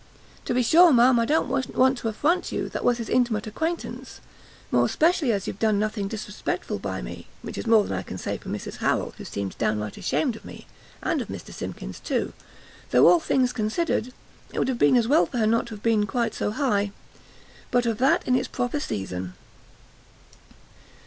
[0.45, 4.19] To be sure, ma'am, I don't want to affront you, that was his intimate acquaintance,
[4.71, 8.17] more especially as you've done nothing disrespectful by me, which is more than I can
[8.17, 10.65] say for Mrs Harrel, who seemed downright ashamed of me,
[11.03, 12.33] and of Mr Simkins too,
[12.89, 14.11] though all things considered,
[14.51, 16.91] it would have been as well for her not to have been quite so high.
[17.69, 19.35] But of that in its proper season!"